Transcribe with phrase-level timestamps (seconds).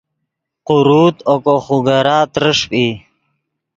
[0.67, 2.87] قوروت اوگو خوگرا ترݰپ ای